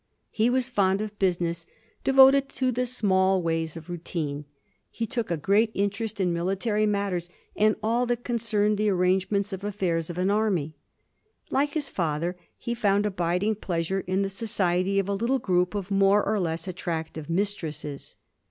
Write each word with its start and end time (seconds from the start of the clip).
He 0.31 0.49
was 0.49 0.67
fond 0.67 0.99
of 0.99 1.19
busi 1.19 1.41
ness— 1.41 1.67
devoted 2.03 2.49
to 2.49 2.71
the 2.71 2.87
small 2.87 3.39
ways 3.39 3.77
of 3.77 3.87
routine. 3.87 4.45
He 4.89 5.05
took 5.05 5.29
a 5.29 5.37
great 5.37 5.69
interest 5.75 6.19
in 6.19 6.33
military 6.33 6.87
matters 6.87 7.29
and 7.55 7.75
all 7.83 8.07
that 8.07 8.23
con 8.23 8.39
cerned 8.39 8.77
the 8.77 8.89
arrangements 8.89 9.53
and 9.53 9.63
affairs 9.63 10.09
of 10.09 10.17
an 10.17 10.31
army. 10.31 10.73
Like 11.51 11.75
his 11.75 11.87
fether, 11.87 12.35
he 12.57 12.73
found 12.73 13.05
abiding 13.05 13.57
pleasure 13.57 13.99
in 14.07 14.23
the 14.23 14.29
society 14.29 14.97
of 14.97 15.07
a 15.07 15.13
little 15.13 15.37
group 15.37 15.75
of 15.75 15.91
more 15.91 16.25
or 16.25 16.39
less 16.39 16.67
attractive 16.67 17.29
mistresses. 17.29 18.15